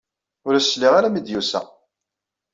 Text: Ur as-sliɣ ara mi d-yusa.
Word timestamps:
Ur 0.47 0.53
as-sliɣ 0.55 0.91
ara 0.95 1.13
mi 1.13 1.21
d-yusa. 1.21 1.61